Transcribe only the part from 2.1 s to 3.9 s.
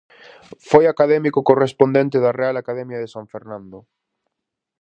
da Real Academia de San Fernando.